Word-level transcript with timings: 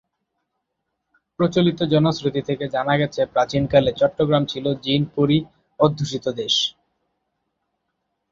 প্রচলিত 1.39 1.79
জনশ্রুতি 1.83 2.41
থেকে 2.41 2.65
জানা 2.67 2.93
গেছে, 2.97 3.21
প্রাচীনকালে 3.25 3.91
চট্টগ্রাম 3.93 4.43
ছিল 4.45 4.65
জিন-পরি-অধ্যুষিত 4.83 6.25
দেশ। 6.31 6.55